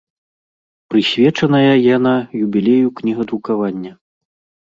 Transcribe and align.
Прысвечаная 0.93 1.73
яна 1.97 2.13
юбілею 2.45 2.87
кнігадрукавання. 3.01 3.93